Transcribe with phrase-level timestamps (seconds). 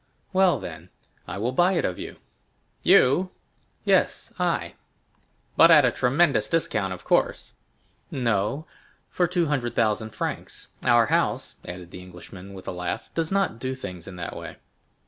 [0.33, 0.89] "Well, then,
[1.27, 2.15] I will buy it of you!"
[2.81, 3.29] "You?"
[3.85, 4.73] "Yes, I!"
[5.55, 7.53] "But at a tremendous discount, of course?"
[8.09, 8.65] "No,
[9.09, 10.69] for two hundred thousand francs.
[10.83, 14.55] Our house," added the Englishman with a laugh, "does not do things in that way."